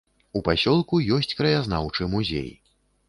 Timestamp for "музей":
2.17-2.49